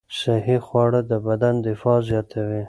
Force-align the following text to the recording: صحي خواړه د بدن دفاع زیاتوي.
صحي 0.19 0.57
خواړه 0.65 1.01
د 1.11 1.13
بدن 1.27 1.55
دفاع 1.67 1.97
زیاتوي. 2.09 2.59